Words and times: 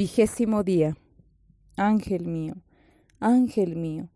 Vigésimo 0.00 0.62
día. 0.64 0.96
Ángel 1.76 2.26
mío, 2.26 2.54
ángel 3.18 3.76
mío, 3.76 4.08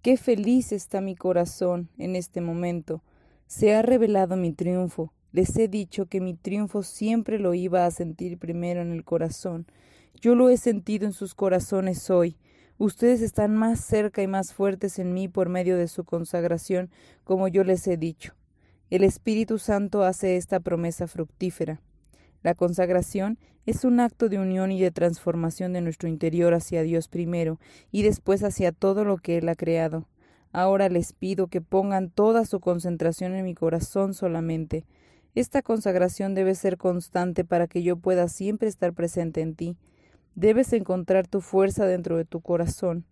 Qué 0.00 0.16
feliz 0.16 0.70
está 0.70 1.00
mi 1.00 1.16
corazón 1.16 1.88
en 1.98 2.14
este 2.14 2.40
momento. 2.40 3.02
Se 3.48 3.74
ha 3.74 3.82
revelado 3.82 4.36
mi 4.36 4.52
triunfo. 4.52 5.12
Les 5.32 5.56
he 5.56 5.66
dicho 5.66 6.06
que 6.06 6.20
mi 6.20 6.34
triunfo 6.34 6.84
siempre 6.84 7.40
lo 7.40 7.52
iba 7.52 7.84
a 7.84 7.90
sentir 7.90 8.38
primero 8.38 8.80
en 8.80 8.92
el 8.92 9.02
corazón. 9.02 9.66
Yo 10.20 10.36
lo 10.36 10.50
he 10.50 10.56
sentido 10.56 11.04
en 11.04 11.12
sus 11.12 11.34
corazones 11.34 12.10
hoy. 12.10 12.36
Ustedes 12.78 13.20
están 13.20 13.56
más 13.56 13.80
cerca 13.80 14.22
y 14.22 14.28
más 14.28 14.54
fuertes 14.54 15.00
en 15.00 15.12
mí 15.14 15.26
por 15.26 15.48
medio 15.48 15.76
de 15.76 15.88
su 15.88 16.04
consagración, 16.04 16.90
como 17.24 17.48
yo 17.48 17.64
les 17.64 17.84
he 17.88 17.96
dicho. 17.96 18.34
El 18.88 19.02
Espíritu 19.02 19.58
Santo 19.58 20.04
hace 20.04 20.36
esta 20.36 20.60
promesa 20.60 21.08
fructífera. 21.08 21.80
La 22.44 22.54
consagración 22.54 23.38
es 23.64 23.84
un 23.84 24.00
acto 24.00 24.28
de 24.28 24.38
unión 24.38 24.70
y 24.70 24.78
de 24.78 24.90
transformación 24.90 25.72
de 25.72 25.80
nuestro 25.80 26.10
interior 26.10 26.52
hacia 26.52 26.82
Dios 26.82 27.08
primero 27.08 27.58
y 27.90 28.02
después 28.02 28.44
hacia 28.44 28.70
todo 28.70 29.06
lo 29.06 29.16
que 29.16 29.38
Él 29.38 29.48
ha 29.48 29.54
creado. 29.54 30.06
Ahora 30.52 30.90
les 30.90 31.14
pido 31.14 31.46
que 31.46 31.62
pongan 31.62 32.10
toda 32.10 32.44
su 32.44 32.60
concentración 32.60 33.34
en 33.34 33.44
mi 33.44 33.54
corazón 33.54 34.12
solamente. 34.12 34.84
Esta 35.34 35.62
consagración 35.62 36.34
debe 36.34 36.54
ser 36.54 36.76
constante 36.76 37.46
para 37.46 37.66
que 37.66 37.82
yo 37.82 37.96
pueda 37.96 38.28
siempre 38.28 38.68
estar 38.68 38.92
presente 38.92 39.40
en 39.40 39.54
ti. 39.54 39.78
Debes 40.34 40.74
encontrar 40.74 41.26
tu 41.26 41.40
fuerza 41.40 41.86
dentro 41.86 42.18
de 42.18 42.26
tu 42.26 42.42
corazón. 42.42 43.06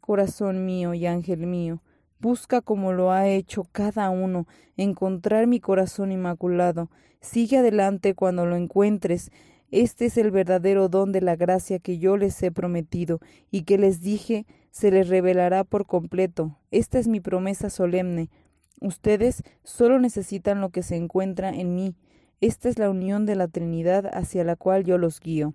Corazón 0.00 0.64
mío 0.64 0.94
y 0.94 1.06
ángel 1.06 1.44
mío, 1.44 1.82
Busca 2.20 2.60
como 2.60 2.92
lo 2.92 3.12
ha 3.12 3.28
hecho 3.28 3.66
cada 3.72 4.10
uno, 4.10 4.46
encontrar 4.76 5.46
mi 5.46 5.58
corazón 5.58 6.12
inmaculado. 6.12 6.90
Sigue 7.22 7.56
adelante 7.56 8.14
cuando 8.14 8.44
lo 8.44 8.56
encuentres. 8.56 9.30
Este 9.70 10.06
es 10.06 10.18
el 10.18 10.30
verdadero 10.30 10.90
don 10.90 11.12
de 11.12 11.22
la 11.22 11.36
gracia 11.36 11.78
que 11.78 11.98
yo 11.98 12.18
les 12.18 12.42
he 12.42 12.50
prometido 12.50 13.20
y 13.50 13.62
que 13.62 13.78
les 13.78 14.02
dije 14.02 14.44
se 14.70 14.90
les 14.90 15.08
revelará 15.08 15.64
por 15.64 15.86
completo. 15.86 16.58
Esta 16.70 16.98
es 16.98 17.08
mi 17.08 17.20
promesa 17.20 17.70
solemne. 17.70 18.28
Ustedes 18.80 19.42
solo 19.64 19.98
necesitan 19.98 20.60
lo 20.60 20.68
que 20.68 20.82
se 20.82 20.96
encuentra 20.96 21.48
en 21.48 21.74
mí. 21.74 21.96
Esta 22.42 22.68
es 22.68 22.78
la 22.78 22.90
unión 22.90 23.24
de 23.24 23.34
la 23.34 23.48
Trinidad 23.48 24.10
hacia 24.12 24.44
la 24.44 24.56
cual 24.56 24.84
yo 24.84 24.98
los 24.98 25.20
guío. 25.20 25.54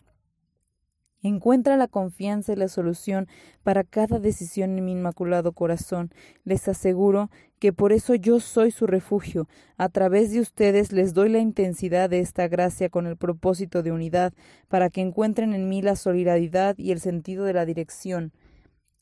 Encuentra 1.28 1.76
la 1.76 1.88
confianza 1.88 2.54
y 2.54 2.56
la 2.56 2.68
solución 2.68 3.28
para 3.64 3.84
cada 3.84 4.20
decisión 4.20 4.78
en 4.78 4.86
mi 4.86 4.92
inmaculado 4.92 5.54
corazón. 5.54 6.12
Les 6.44 6.68
aseguro 6.68 7.32
que 7.58 7.74
por 7.74 7.94
eso 7.94 8.14
yo 8.14 8.40
soy 8.40 8.70
su 8.70 8.86
refugio. 8.86 9.48
A 9.76 9.90
través 9.90 10.32
de 10.32 10.40
ustedes 10.40 10.92
les 10.92 11.16
doy 11.16 11.30
la 11.30 11.40
intensidad 11.40 12.12
de 12.12 12.20
esta 12.20 12.48
gracia 12.48 12.90
con 12.90 13.08
el 13.08 13.18
propósito 13.18 13.82
de 13.82 13.92
unidad, 13.92 14.34
para 14.68 14.92
que 14.92 15.02
encuentren 15.02 15.56
en 15.56 15.68
mí 15.68 15.82
la 15.82 15.96
solidaridad 15.96 16.78
y 16.78 16.92
el 16.92 17.00
sentido 17.00 17.44
de 17.46 17.54
la 17.54 17.66
dirección. 17.66 18.32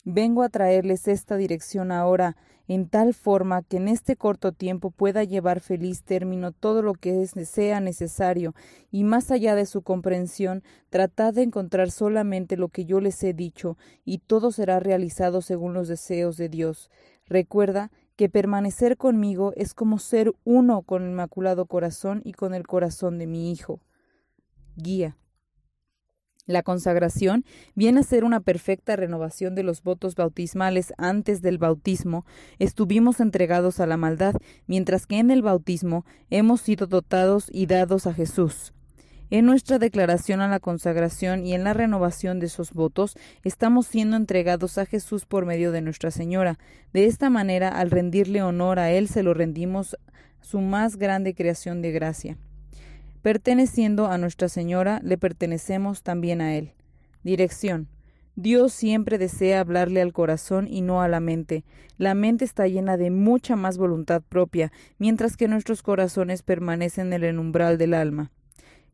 Vengo 0.06 0.44
a 0.44 0.50
traerles 0.50 1.08
esta 1.08 1.38
dirección 1.38 1.92
ahora, 1.92 2.36
en 2.68 2.88
tal 2.88 3.14
forma 3.14 3.62
que 3.64 3.78
en 3.78 3.88
este 3.88 4.16
corto 4.16 4.52
tiempo 4.52 4.92
pueda 4.92 5.24
llevar 5.24 5.62
feliz 5.62 6.04
término 6.04 6.52
todo 6.52 6.82
lo 6.82 6.94
que 6.94 7.26
sea 7.28 7.80
necesario, 7.80 8.54
y 8.92 9.06
más 9.06 9.32
allá 9.32 9.56
de 9.56 9.66
su 9.66 9.82
comprensión, 9.82 10.62
tratad 10.90 11.34
de 11.34 11.44
encontrar 11.44 11.90
solamente 11.92 12.58
lo 12.58 12.68
que 12.68 12.86
yo 12.86 13.00
les 13.00 13.24
he 13.24 13.34
dicho, 13.34 13.78
y 14.04 14.20
todo 14.20 14.52
será 14.52 14.80
realizado 14.80 15.42
según 15.42 15.74
los 15.74 15.88
deseos 15.88 16.36
de 16.36 16.50
Dios. 16.50 16.90
Recuerda 17.26 17.90
que 18.18 18.30
permanecer 18.30 18.98
conmigo 18.98 19.54
es 19.56 19.74
como 19.74 20.00
ser 20.00 20.34
uno 20.44 20.82
con 20.82 21.04
el 21.04 21.12
Inmaculado 21.12 21.66
Corazón 21.66 22.22
y 22.26 22.34
con 22.34 22.54
el 22.54 22.68
corazón 22.68 23.18
de 23.18 23.28
mi 23.28 23.52
Hijo. 23.52 23.80
Guía. 24.76 25.18
La 26.46 26.62
consagración 26.62 27.46
viene 27.74 28.02
a 28.02 28.04
ser 28.04 28.26
una 28.26 28.42
perfecta 28.42 28.98
renovación 28.98 29.56
de 29.56 29.64
los 29.64 29.82
votos 29.82 30.16
bautismales 30.16 30.94
antes 30.98 31.42
del 31.42 31.58
bautismo. 31.58 32.26
Estuvimos 32.60 33.22
entregados 33.22 33.80
a 33.80 33.86
la 33.86 33.96
maldad, 33.96 34.36
mientras 34.68 35.08
que 35.08 35.20
en 35.20 35.32
el 35.32 35.42
bautismo 35.42 36.06
hemos 36.30 36.60
sido 36.60 36.86
dotados 36.86 37.48
y 37.50 37.68
dados 37.68 38.08
a 38.08 38.14
Jesús. 38.14 38.74
En 39.30 39.46
nuestra 39.46 39.80
declaración 39.80 40.42
a 40.42 40.50
la 40.50 40.60
consagración 40.60 41.46
y 41.46 41.54
en 41.54 41.64
la 41.64 41.74
renovación 41.74 42.42
de 42.42 42.48
esos 42.48 42.74
votos, 42.74 43.16
estamos 43.46 43.88
siendo 43.88 44.18
entregados 44.18 44.78
a 44.78 44.86
Jesús 44.86 45.26
por 45.26 45.46
medio 45.46 45.72
de 45.72 45.82
Nuestra 45.82 46.12
Señora. 46.12 46.60
De 46.92 47.06
esta 47.06 47.30
manera, 47.30 47.70
al 47.70 47.90
rendirle 47.90 48.44
honor 48.44 48.80
a 48.80 48.92
Él, 48.92 49.08
se 49.08 49.24
lo 49.24 49.34
rendimos 49.34 49.98
su 50.42 50.60
más 50.60 50.98
grande 50.98 51.36
creación 51.36 51.82
de 51.82 51.94
gracia. 51.94 52.38
Perteneciendo 53.24 54.08
a 54.08 54.18
Nuestra 54.18 54.50
Señora, 54.50 55.00
le 55.02 55.18
pertenecemos 55.18 56.04
también 56.04 56.42
a 56.42 56.58
Él. 56.58 56.74
Dirección. 57.24 57.88
Dios 58.36 58.74
siempre 58.74 59.18
desea 59.18 59.62
hablarle 59.62 60.02
al 60.02 60.12
corazón 60.12 60.68
y 60.68 60.82
no 60.82 61.02
a 61.02 61.08
la 61.08 61.22
mente. 61.22 61.64
La 61.98 62.16
mente 62.16 62.44
está 62.44 62.68
llena 62.68 62.98
de 62.98 63.12
mucha 63.12 63.56
más 63.56 63.78
voluntad 63.78 64.22
propia, 64.28 64.74
mientras 64.98 65.38
que 65.38 65.48
nuestros 65.48 65.84
corazones 65.84 66.44
permanecen 66.44 67.14
en 67.14 67.24
el 67.24 67.40
umbral 67.40 67.78
del 67.78 67.94
alma. 67.94 68.30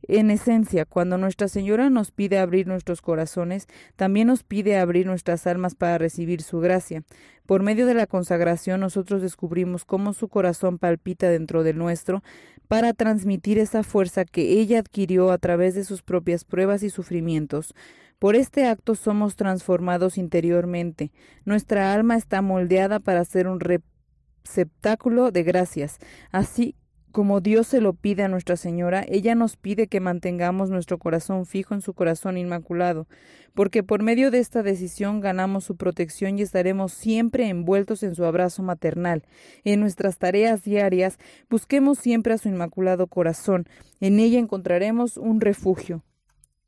En 0.03 0.29
esencia, 0.29 0.86
cuando 0.86 1.17
Nuestra 1.17 1.48
Señora 1.48 1.89
nos 1.89 2.12
pide 2.12 2.38
abrir 2.38 2.67
nuestros 2.67 3.01
corazones, 3.01 3.67
también 3.95 4.27
nos 4.27 4.43
pide 4.43 4.77
abrir 4.77 5.05
nuestras 5.07 5.45
almas 5.48 5.75
para 5.75 5.98
recibir 5.98 6.41
su 6.41 6.59
gracia. 6.59 7.03
Por 7.45 7.63
medio 7.63 7.86
de 7.88 7.95
la 7.95 8.05
consagración 8.05 8.79
nosotros 8.79 9.21
descubrimos 9.24 9.83
cómo 9.83 10.13
su 10.13 10.27
corazón 10.27 10.77
palpita 10.77 11.29
dentro 11.29 11.63
del 11.63 11.79
nuestro 11.79 12.24
para 12.70 12.94
transmitir 12.94 13.58
esa 13.58 13.82
fuerza 13.82 14.26
que 14.26 14.60
ella 14.60 14.78
adquirió 14.80 15.32
a 15.32 15.40
través 15.40 15.74
de 15.74 15.84
sus 15.84 16.04
propias 16.04 16.46
pruebas 16.46 16.84
y 16.84 16.92
sufrimientos. 16.92 17.74
Por 18.20 18.36
este 18.36 18.68
acto 18.68 18.94
somos 18.94 19.36
transformados 19.36 20.20
interiormente. 20.20 21.12
Nuestra 21.46 21.92
alma 21.94 22.16
está 22.16 22.44
moldeada 22.44 23.00
para 23.00 23.26
ser 23.26 23.48
un 23.48 23.60
receptáculo 23.60 25.32
de 25.32 25.42
gracias. 25.42 25.98
Así 26.32 26.76
como 27.12 27.42
Dios 27.42 27.68
se 27.68 27.82
lo 27.82 27.94
pide 27.94 28.24
a 28.24 28.28
Nuestra 28.28 28.56
Señora, 28.56 29.04
ella 29.08 29.36
nos 29.36 29.58
pide 29.58 29.88
que 29.88 30.00
mantengamos 30.00 30.70
nuestro 30.70 30.98
corazón 30.98 31.46
fijo 31.46 31.74
en 31.74 31.82
su 31.82 31.94
corazón 31.94 32.38
inmaculado, 32.38 33.08
porque 33.54 33.84
por 33.84 34.04
medio 34.04 34.32
de 34.32 34.39
esta 34.39 34.63
decisión 34.63 35.20
ganamos 35.20 35.63
su 35.63 35.75
protección 35.75 36.38
y 36.38 36.44
estaremos 36.44 36.94
siempre 36.94 37.50
envueltos 37.50 38.04
en 38.04 38.16
su 38.16 38.25
abrazo 38.25 38.63
maternal. 38.63 39.24
En 39.63 39.80
nuestras 39.80 40.18
tareas 40.18 40.63
diarias 40.63 41.18
busquemos 41.50 41.98
siempre 41.98 42.34
a 42.34 42.38
su 42.38 42.48
inmaculado 42.50 43.08
corazón, 43.08 43.68
en 44.00 44.20
ella 44.20 44.39
encontraremos 44.39 45.18
un 45.18 45.42
refugio. 45.42 46.04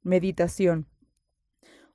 Meditación. 0.03 0.88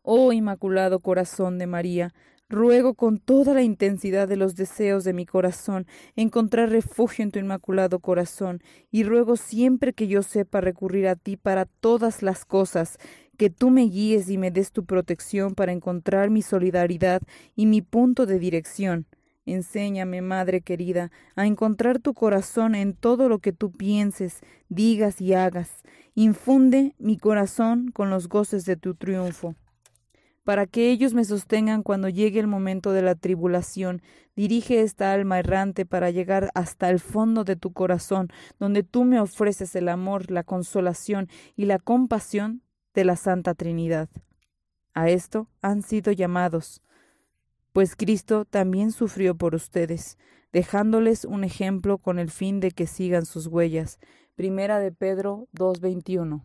Oh 0.03 0.33
Inmaculado 0.33 1.01
Corazón 1.01 1.59
de 1.59 1.67
María, 1.67 2.15
Ruego 2.49 2.95
con 2.95 3.19
toda 3.19 3.55
la 3.55 3.63
intensidad 3.63 4.29
de 4.29 4.37
los 4.37 4.55
deseos 4.55 5.03
de 5.03 5.13
mi 5.13 5.27
corazón 5.27 5.85
encontrar 6.15 6.71
refugio 6.71 7.25
en 7.25 7.33
tu 7.33 7.41
inmaculado 7.41 7.99
corazón, 7.99 8.63
y 8.93 9.03
ruego 9.03 9.37
siempre 9.37 9.93
que 9.93 10.07
yo 10.07 10.23
sepa 10.23 10.61
recurrir 10.61 11.09
a 11.09 11.17
ti 11.17 11.37
para 11.37 11.65
todas 11.65 12.23
las 12.23 12.45
cosas, 12.45 12.99
que 13.37 13.51
tú 13.51 13.71
me 13.71 13.83
guíes 13.83 14.31
y 14.31 14.39
me 14.39 14.53
des 14.53 14.71
tu 14.71 14.85
protección 14.85 15.57
para 15.57 15.73
encontrar 15.73 16.31
mi 16.31 16.41
solidaridad 16.41 17.21
y 17.57 17.67
mi 17.67 17.83
punto 17.83 18.27
de 18.27 18.39
dirección. 18.39 19.07
Enséñame, 19.45 20.23
Madre 20.23 20.61
querida, 20.61 21.11
a 21.35 21.47
encontrar 21.47 21.99
tu 21.99 22.15
corazón 22.15 22.77
en 22.77 22.95
todo 22.95 23.29
lo 23.29 23.41
que 23.41 23.53
tú 23.53 23.73
pienses, 23.73 24.41
digas 24.69 25.21
y 25.21 25.35
hagas. 25.35 25.83
Infunde 26.15 26.95
mi 26.99 27.19
corazón 27.19 27.91
con 27.91 28.09
los 28.09 28.29
goces 28.29 28.65
de 28.67 28.77
tu 28.77 28.95
triunfo. 28.95 29.57
Para 30.47 30.69
que 30.69 30.93
ellos 30.93 31.13
me 31.13 31.25
sostengan 31.25 31.83
cuando 31.83 32.09
llegue 32.09 32.39
el 32.39 32.47
momento 32.47 32.93
de 32.93 33.03
la 33.03 33.17
tribulación, 33.17 34.01
dirige 34.37 34.81
esta 34.81 35.13
alma 35.13 35.41
errante 35.41 35.85
para 35.87 36.13
llegar 36.13 36.53
hasta 36.55 36.89
el 36.89 37.01
fondo 37.01 37.43
de 37.43 37.57
tu 37.57 37.73
corazón, 37.73 38.29
donde 38.61 38.85
tú 38.85 39.03
me 39.03 39.19
ofreces 39.19 39.75
el 39.75 39.89
amor, 39.89 40.31
la 40.31 40.45
consolación 40.45 41.29
y 41.57 41.65
la 41.65 41.81
compasión 41.81 42.63
de 42.95 43.05
la 43.05 43.17
Santa 43.17 43.55
Trinidad. 43.55 44.09
A 44.95 45.09
esto 45.11 45.49
han 45.63 45.83
sido 45.83 46.13
llamados, 46.13 46.81
pues 47.73 47.97
Cristo 47.97 48.45
también 48.45 48.93
sufrió 48.93 49.35
por 49.35 49.57
ustedes, 49.57 50.17
dejándoles 50.53 51.25
un 51.25 51.43
ejemplo 51.43 51.99
con 51.99 52.21
el 52.21 52.31
fin 52.31 52.61
de 52.61 52.71
que 52.71 52.87
sigan 52.87 53.27
sus 53.27 53.49
huellas. 53.49 53.99
Primera 54.37 54.79
de 54.79 54.93
Pedro 54.93 55.49
2.21. 55.57 56.45